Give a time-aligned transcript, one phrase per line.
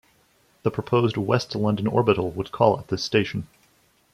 [0.63, 3.45] The proposed West London Orbital would call at this station.